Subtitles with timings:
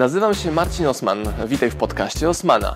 [0.00, 1.18] Nazywam się Marcin Osman.
[1.46, 2.74] Witaj w podcaście Osmana.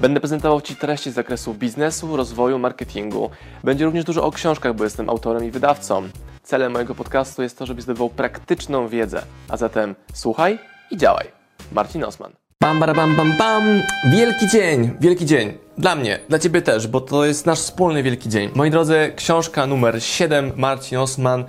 [0.00, 3.30] Będę prezentował Ci treści z zakresu biznesu, rozwoju, marketingu.
[3.64, 6.08] Będzie również dużo o książkach, bo jestem autorem i wydawcą.
[6.42, 9.22] Celem mojego podcastu jest to, żebyś zdobywał praktyczną wiedzę.
[9.48, 10.58] A zatem słuchaj
[10.90, 11.26] i działaj.
[11.72, 12.32] Marcin Osman.
[12.60, 13.80] Bam, bara, bam, bam, bam.
[14.12, 15.58] Wielki dzień, wielki dzień.
[15.78, 18.50] Dla mnie, dla Ciebie też, bo to jest nasz wspólny wielki dzień.
[18.54, 21.44] Moi drodzy, książka numer 7, Marcin Osman.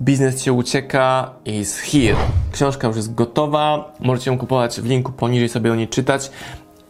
[0.00, 2.16] Biznes Cię ucieka is here.
[2.52, 6.30] Książka już jest gotowa, możecie ją kupować w linku poniżej, sobie o niej czytać.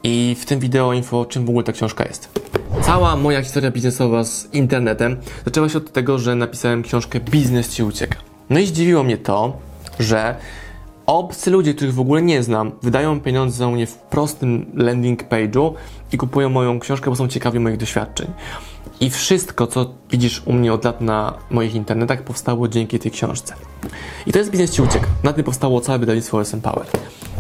[0.03, 2.41] I w tym wideo info, czym w ogóle ta książka jest.
[2.83, 7.83] Cała moja historia biznesowa z internetem zaczęła się od tego, że napisałem książkę Biznes Ci
[7.83, 8.17] ucieka.
[8.51, 9.57] No i zdziwiło mnie to,
[9.99, 10.37] że
[11.11, 15.73] obcy ludzie, których w ogóle nie znam, wydają pieniądze za mnie w prostym landing page'u
[16.13, 18.27] i kupują moją książkę, bo są ciekawi moich doświadczeń.
[19.01, 23.55] I wszystko, co widzisz u mnie od lat na moich internetach, powstało dzięki tej książce.
[24.27, 25.07] I to jest Biznes Ci Ucieka.
[25.23, 26.87] Na tym powstało całe wydawnictwo SM Power.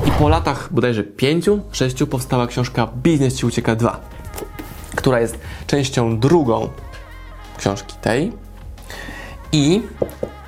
[0.06, 4.00] I po latach bodajże pięciu, sześciu powstała książka Biznes Ci Ucieka 2,
[4.96, 6.68] która jest częścią drugą
[7.58, 8.32] książki tej.
[9.52, 9.82] I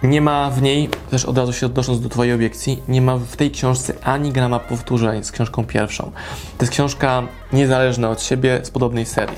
[0.02, 3.36] nie ma w niej, też od razu się odnosząc do Twojej obiekcji, nie ma w
[3.36, 6.04] tej książce ani grama powtórzeń z książką pierwszą.
[6.58, 7.22] To jest książka
[7.52, 9.36] niezależna od siebie z podobnej serii.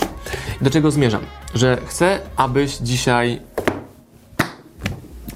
[0.61, 1.21] Do czego zmierzam?
[1.55, 3.41] Że chcę, abyś dzisiaj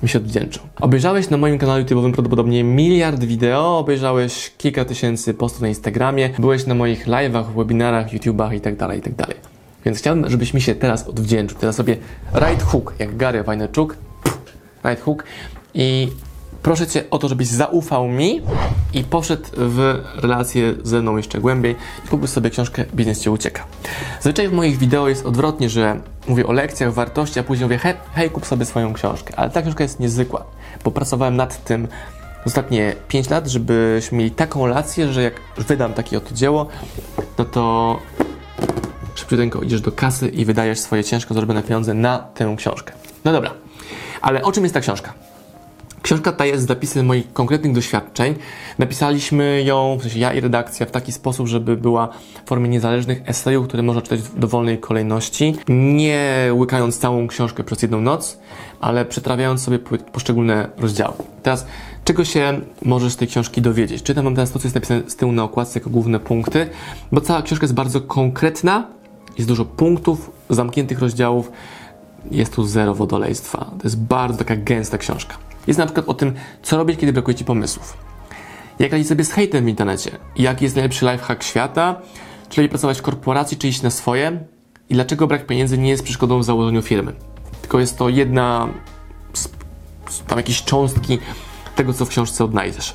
[0.02, 0.62] mi się odwdzięczył.
[0.80, 6.66] Obejrzałeś na moim kanale YouTube'owym prawdopodobnie miliard wideo, obejrzałeś kilka tysięcy postów na Instagramie, byłeś
[6.66, 9.16] na moich live'ach, webinarach, YouTubach itd., tak itd.
[9.16, 9.36] Tak
[9.84, 11.58] Więc chciałbym, żebyś mi się teraz odwdzięczył.
[11.58, 11.96] Teraz sobie
[12.34, 13.96] right hook, jak Gary Vaynerchuk,
[14.88, 15.24] right hook
[15.74, 16.08] i
[16.62, 18.40] proszę Cię o to, żebyś zaufał mi
[18.92, 23.64] i poszedł w relację ze mną jeszcze głębiej i kupił sobie książkę Biznes Cię ucieka.
[24.14, 27.94] Zazwyczaj w moich wideo jest odwrotnie, że mówię o lekcjach, wartości, a później mówię hej,
[28.14, 29.34] hej kup sobie swoją książkę.
[29.36, 30.44] Ale ta książka jest niezwykła,
[30.84, 31.88] bo pracowałem nad tym
[32.46, 36.66] ostatnie 5 lat, żebyśmy mieli taką relację, że jak wydam takie oto dzieło,
[37.38, 37.98] no to
[39.14, 42.92] szybciutko idziesz do kasy i wydajesz swoje ciężko zarobione pieniądze na tę książkę.
[43.24, 43.50] No dobra,
[44.20, 45.12] ale o czym jest ta książka?
[46.02, 48.34] Książka ta jest zapisem moich konkretnych doświadczeń.
[48.78, 52.08] Napisaliśmy ją, w sensie ja i redakcja, w taki sposób, żeby była
[52.44, 57.82] w formie niezależnych esejów, które można czytać w dowolnej kolejności, nie łykając całą książkę przez
[57.82, 58.38] jedną noc,
[58.80, 59.78] ale przetrawiając sobie
[60.12, 61.14] poszczególne rozdziały.
[61.42, 61.66] Teraz,
[62.04, 64.02] czego się możesz z tej książki dowiedzieć?
[64.02, 66.68] Czytam wam teraz to, co jest napisane z tyłu na okładce jako główne punkty,
[67.12, 68.86] bo cała książka jest bardzo konkretna,
[69.38, 71.52] jest dużo punktów, zamkniętych rozdziałów,
[72.30, 73.58] jest tu zero wodolejstwa.
[73.58, 75.36] To jest bardzo taka gęsta książka.
[75.66, 77.96] Jest na przykład o tym, co robić, kiedy brakuje Ci pomysłów.
[78.78, 80.10] Jak radzić sobie z hejtem w internecie?
[80.36, 82.00] Jaki jest najlepszy lifehack świata?
[82.48, 84.44] Czy lepiej pracować w korporacji, czy iść na swoje?
[84.88, 87.12] I dlaczego brak pieniędzy nie jest przeszkodą w założeniu firmy?
[87.60, 88.68] Tylko jest to jedna
[89.36, 89.48] z
[90.26, 91.18] tam jakieś cząstki
[91.76, 92.94] tego, co w książce odnajdziesz.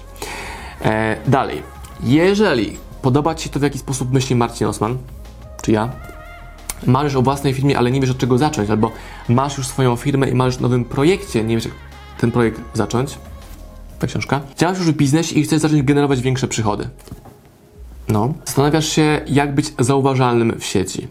[0.82, 1.64] E, dalej.
[2.04, 4.98] Jeżeli podoba Ci się to, w jaki sposób myśli Marcin Osman,
[5.62, 5.90] czy ja,
[6.86, 8.92] marzysz o własnej firmie, ale nie wiesz od czego zacząć, albo
[9.30, 11.74] masz już swoją firmę i marzysz o nowym projekcie, nie wiesz jak
[12.18, 13.18] ten projekt zacząć,
[14.00, 14.42] ta książka.
[14.58, 16.90] Działasz już w biznesie i chcesz zacząć generować większe przychody.
[18.08, 18.34] No.
[18.46, 21.08] Zastanawiasz się, jak być zauważalnym w sieci.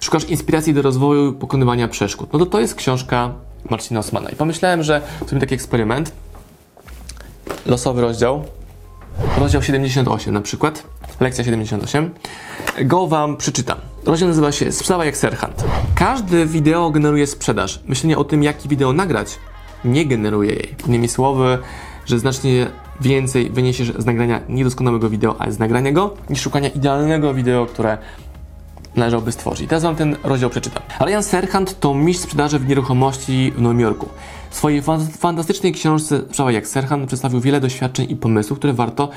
[0.00, 2.32] Szukasz inspiracji do rozwoju pokonywania przeszkód.
[2.32, 3.32] No to to jest książka
[3.70, 4.30] Marcina Osmana.
[4.30, 6.12] I pomyślałem, że zrobimy taki eksperyment.
[7.66, 8.44] Losowy rozdział.
[9.38, 10.82] Rozdział 78 na przykład.
[11.20, 12.10] Lekcja 78.
[12.84, 13.78] Go Wam przeczytam.
[14.06, 15.64] Rozdział nazywa się Sprzedawaj jak Serhant.
[15.94, 17.80] Każdy wideo generuje sprzedaż.
[17.86, 19.38] Myślenie o tym, jaki wideo nagrać,
[19.84, 20.74] nie generuje jej.
[20.86, 21.58] Innymi słowy,
[22.06, 22.66] że znacznie
[23.00, 27.98] więcej wyniesiesz z nagrania niedoskonałego wideo, ale z nagrania go, niż szukania idealnego wideo, które
[28.96, 29.68] należałoby stworzyć.
[29.68, 30.82] Teraz wam ten rozdział przeczytam.
[31.00, 34.08] Ryan Serhant to mistrz sprzedaży w nieruchomości w Nowym Jorku.
[34.50, 34.82] W swojej
[35.18, 39.08] fantastycznej książce Sprzedawaj jak Serhant przedstawił wiele doświadczeń i pomysłów, które warto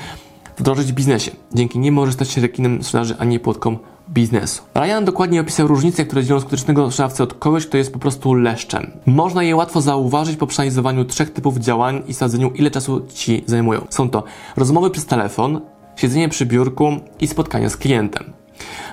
[0.58, 1.30] wdrożyć w biznesie.
[1.54, 3.78] Dzięki nim możesz stać się rekinem sprzedaży, a nie płotką
[4.10, 4.62] biznesu.
[4.74, 8.90] Ryan dokładnie opisał różnice, które dzielą skutecznego sprzedawcę od kogoś, kto jest po prostu leszczem.
[9.06, 13.86] Można je łatwo zauważyć po przeanalizowaniu trzech typów działań i sadzeniu, ile czasu ci zajmują.
[13.90, 14.24] Są to
[14.56, 15.60] rozmowy przez telefon,
[15.96, 18.32] siedzenie przy biurku i spotkania z klientem.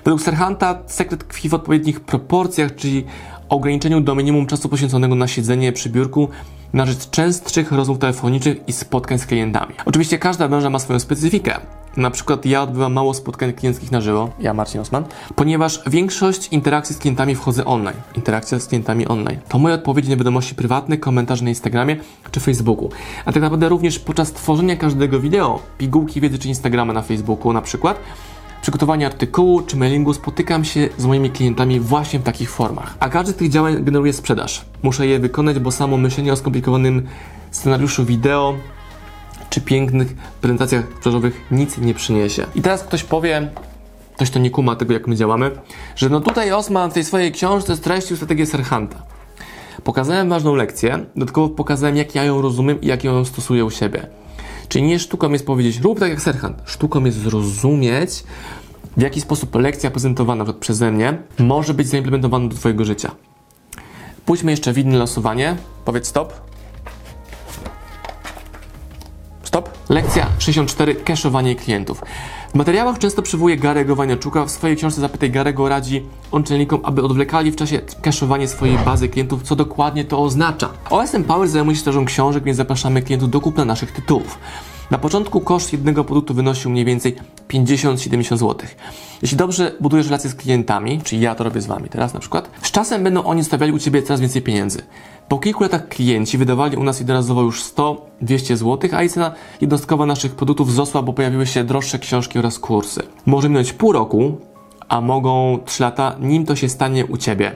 [0.04, 3.04] Według Serhanta sekret tkwi w odpowiednich proporcjach, czyli
[3.48, 6.28] ograniczeniu do minimum czasu poświęconego na siedzenie przy biurku
[6.72, 9.74] na rzecz częstszych rozmów telefonicznych i spotkań z klientami.
[9.84, 11.60] Oczywiście każda branża ma swoją specyfikę.
[11.98, 15.04] Na przykład ja odbywam mało spotkań klienckich na żywo, ja Marcin Osman,
[15.34, 17.96] ponieważ większość interakcji z klientami wchodzę online.
[18.14, 19.38] Interakcja z klientami online.
[19.48, 21.96] To moje odpowiedzi na wiadomości prywatne, komentarze na Instagramie
[22.30, 22.90] czy Facebooku.
[23.24, 27.62] A tak naprawdę również podczas tworzenia każdego wideo, pigułki wiedzy czy Instagrama na Facebooku na
[27.62, 28.00] przykład,
[28.62, 32.96] przygotowania artykułu czy mailingu spotykam się z moimi klientami właśnie w takich formach.
[33.00, 34.64] A każdy z tych działań generuje sprzedaż.
[34.82, 37.06] Muszę je wykonać, bo samo myślenie o skomplikowanym
[37.50, 38.54] scenariuszu wideo
[39.58, 42.46] czy pięknych prezentacjach sprzedażowych nic nie przyniesie.
[42.54, 43.50] I teraz ktoś powie,
[44.14, 45.50] ktoś to nie kuma tego, jak my działamy,
[45.96, 49.02] że no tutaj Osman w tej swojej książce streścił strategię Serhanta.
[49.84, 54.06] Pokazałem ważną lekcję, dodatkowo pokazałem, jak ja ją rozumiem i jak ją stosuję u siebie.
[54.68, 56.58] Czyli nie sztuką jest powiedzieć, rób tak jak Serhant.
[56.64, 58.24] Sztuką jest zrozumieć,
[58.96, 63.10] w jaki sposób lekcja prezentowana przeze mnie może być zaimplementowana do Twojego życia.
[64.26, 65.56] Pójdźmy jeszcze w inne losowanie.
[65.84, 66.47] Powiedz stop.
[69.88, 70.94] Lekcja 64.
[70.94, 72.02] Keszowanie klientów.
[72.50, 74.44] W materiałach często przywołuje Garego Waniaczuka.
[74.44, 79.08] W swojej książce Zapytaj Garego radzi on czytelnikom, aby odwlekali w czasie keszowanie swojej bazy
[79.08, 80.68] klientów, co dokładnie to oznacza.
[80.90, 84.38] OSM Power zajmuje się sprzedażą książek, więc zapraszamy klientów do kupna naszych tytułów.
[84.90, 87.16] Na początku koszt jednego produktu wynosił mniej więcej
[87.48, 88.56] 50-70 zł.
[89.22, 92.50] Jeśli dobrze budujesz relacje z klientami, czyli ja to robię z Wami teraz na przykład,
[92.62, 94.82] z czasem będą oni stawiali u Ciebie coraz więcej pieniędzy.
[95.28, 100.06] Po kilku latach klienci wydawali u nas jednorazowo już 100-200 zł, a i cena jednostkowa
[100.06, 103.02] naszych produktów wzrosła, bo pojawiły się droższe książki oraz kursy.
[103.26, 104.36] Może minąć pół roku,
[104.88, 107.52] a mogą 3 lata, nim to się stanie u Ciebie.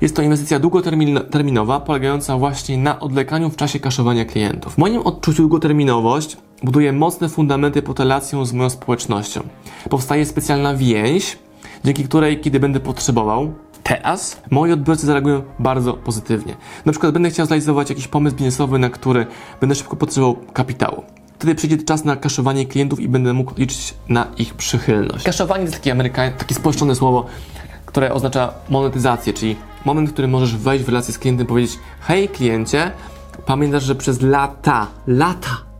[0.00, 4.74] Jest to inwestycja długoterminowa, polegająca właśnie na odlekaniu w czasie kaszowania klientów.
[4.74, 9.40] W moim odczuciu długoterminowość buduje mocne fundamenty pod relacją z moją społecznością.
[9.90, 11.38] Powstaje specjalna więź,
[11.84, 16.56] dzięki której, kiedy będę potrzebował, teraz moi odbiorcy zareagują bardzo pozytywnie.
[16.84, 19.26] Na przykład będę chciał zrealizować jakiś pomysł biznesowy, na który
[19.60, 21.02] będę szybko potrzebował kapitału.
[21.38, 25.24] Wtedy przyjdzie czas na kaszowanie klientów i będę mógł liczyć na ich przychylność.
[25.24, 27.26] Kaszowanie to takie, amerykań, takie spolszczone słowo,
[27.86, 31.78] które oznacza monetyzację, czyli moment, w którym możesz wejść w relację z klientem i powiedzieć
[32.00, 32.90] hej kliencie,
[33.46, 35.71] pamiętasz, że przez lata, lata,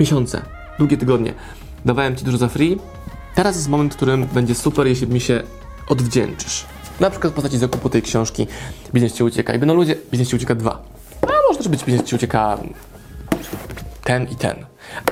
[0.00, 0.42] miesiące,
[0.78, 1.34] długie tygodnie
[1.84, 2.78] dawałem Ci dużo za free,
[3.34, 5.42] teraz jest moment, w którym będzie super, jeśli mi się
[5.88, 6.64] odwdzięczysz.
[7.00, 8.46] Na przykład w postaci zakupu tej książki
[8.94, 10.82] Biznes Ci ucieka i będą ludzie, Biznes Ci ucieka dwa.
[11.22, 12.58] A może też być Biznes Ci ucieka
[14.04, 14.56] ten i ten.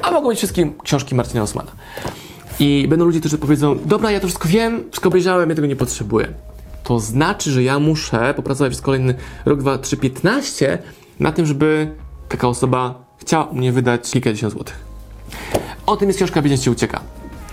[0.03, 1.73] A mogą być wszystkie książki Marcina Osmana.
[2.59, 5.77] I będą ludzie, którzy powiedzą, dobra, ja to wszystko wiem, wszystko obejrzałem, ja tego nie
[5.77, 6.29] potrzebuję.
[6.85, 9.15] To znaczy, że ja muszę popracować przez kolejny
[9.45, 10.79] rok, dwa, trzy, piętnaście
[11.21, 11.95] na tym, żeby
[12.29, 14.85] taka osoba chciała mnie wydać kilkadziesiąt złotych.
[15.87, 17.01] O tym jest książka Ci ucieka.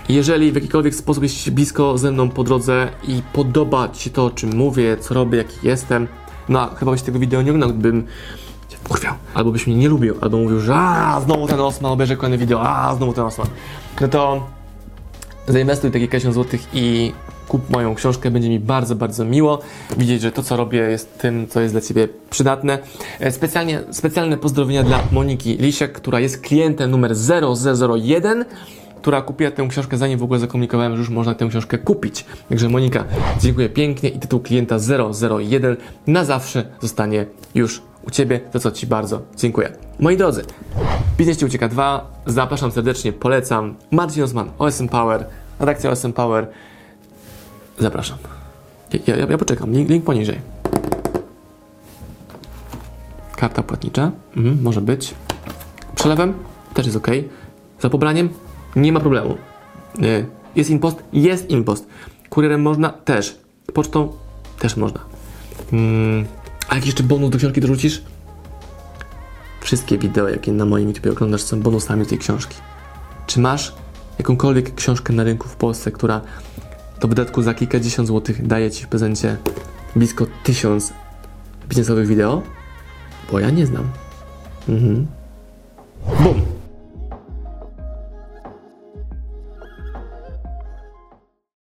[0.08, 4.24] Jeżeli w jakikolwiek sposób jesteś blisko ze mną po drodze i podoba Ci się to,
[4.24, 6.08] o czym mówię, co robię, jaki jestem,
[6.48, 8.06] no chyba byś tego wideo nie oglądał, gdybym
[8.68, 12.16] cię wkurwiał, albo byś mnie nie lubił, albo mówił, że a znowu ten Osman, obejrzę
[12.16, 13.46] kolejne wideo, a znowu ten Osman.
[14.00, 14.46] No to
[15.48, 17.12] zainwestuj takie kilkadziesiąt złotych i
[17.50, 19.58] kup moją książkę, będzie mi bardzo, bardzo miło
[19.96, 22.78] widzieć, że to, co robię, jest tym, co jest dla Ciebie przydatne.
[23.20, 28.44] E, Specjalnie, specjalne pozdrowienia dla Moniki Lisiak, która jest klientem numer 0001,
[28.96, 32.24] która kupiła tę książkę, zanim w ogóle zakomunikowałem, że już można tę książkę kupić.
[32.48, 33.04] Także Monika,
[33.40, 34.76] dziękuję pięknie i tytuł klienta
[35.40, 35.76] 001
[36.06, 39.72] na zawsze zostanie już u Ciebie, za co Ci bardzo dziękuję.
[40.00, 40.44] Moi drodzy,
[41.18, 43.74] Biznes Ci Ucieka 2, zapraszam serdecznie, polecam.
[43.90, 45.26] Marcin Osman, OSM Power,
[45.60, 46.46] redakcja OSM Power.
[47.80, 48.18] Zapraszam.
[49.06, 50.40] Ja, ja, ja poczekam, link, link poniżej.
[53.36, 55.14] Karta płatnicza, mhm, może być.
[55.94, 56.34] Przelewem
[56.74, 57.06] też jest ok.
[57.80, 58.28] Za pobraniem
[58.76, 59.36] nie ma problemu.
[60.02, 61.02] Y, Jest impost?
[61.12, 61.86] Jest impost.
[62.30, 62.88] Kurierem można?
[62.88, 63.38] Też.
[63.74, 64.12] Pocztą?
[64.58, 65.00] Też można.
[65.72, 66.26] Mm,
[66.68, 68.02] a jakiś jeszcze bonus do książki dorzucisz?
[69.60, 72.56] Wszystkie wideo, jakie na moim YouTube oglądasz, są bonusami tej książki.
[73.26, 73.74] Czy masz
[74.18, 76.20] jakąkolwiek książkę na rynku w Polsce, która
[77.00, 79.36] do wydatku za kilkadziesiąt złotych daje Ci w prezencie
[79.96, 80.92] blisko tysiąc
[81.68, 82.42] biznesowych wideo?
[83.32, 83.84] Bo ja nie znam.
[84.68, 85.06] Mhm.
[86.22, 86.49] Bum!